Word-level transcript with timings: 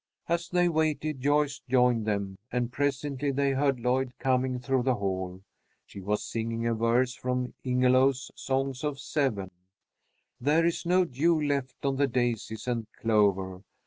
As 0.27 0.49
they 0.49 0.67
waited, 0.67 1.21
Joyce 1.21 1.61
joined 1.69 2.07
them, 2.07 2.39
and 2.51 2.71
presently 2.71 3.29
they 3.29 3.51
heard 3.51 3.79
Lloyd 3.79 4.13
coming 4.17 4.57
through 4.57 4.81
the 4.81 4.95
hall. 4.95 5.43
She 5.85 6.01
was 6.01 6.23
singing 6.23 6.65
a 6.65 6.73
verse 6.73 7.13
from 7.13 7.53
Ingelow's 7.63 8.31
"Songs 8.33 8.83
of 8.83 8.97
Seven:" 8.99 9.51
"'There 10.39 10.65
is 10.65 10.87
no 10.87 11.05
dew 11.05 11.39
left 11.39 11.85
on 11.85 11.97
the 11.97 12.07
daisies 12.07 12.65
and 12.67 12.87
clover. 12.99 13.61